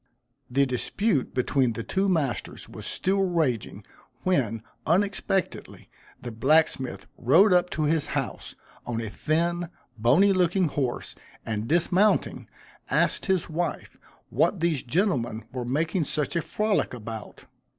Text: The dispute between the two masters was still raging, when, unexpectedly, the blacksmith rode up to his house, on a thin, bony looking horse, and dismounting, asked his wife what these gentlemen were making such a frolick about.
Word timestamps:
The 0.49 0.65
dispute 0.65 1.31
between 1.35 1.73
the 1.73 1.83
two 1.83 2.09
masters 2.09 2.67
was 2.67 2.87
still 2.87 3.21
raging, 3.21 3.85
when, 4.23 4.63
unexpectedly, 4.87 5.89
the 6.19 6.31
blacksmith 6.31 7.05
rode 7.19 7.53
up 7.53 7.69
to 7.69 7.83
his 7.83 8.07
house, 8.07 8.55
on 8.83 8.99
a 8.99 9.11
thin, 9.11 9.69
bony 9.99 10.33
looking 10.33 10.69
horse, 10.69 11.13
and 11.45 11.67
dismounting, 11.67 12.49
asked 12.89 13.27
his 13.27 13.47
wife 13.47 13.95
what 14.31 14.59
these 14.59 14.81
gentlemen 14.81 15.43
were 15.51 15.65
making 15.65 16.05
such 16.05 16.35
a 16.35 16.41
frolick 16.41 16.95
about. 16.95 17.45